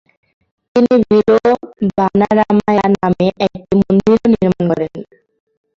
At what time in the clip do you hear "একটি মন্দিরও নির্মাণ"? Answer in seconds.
3.47-4.63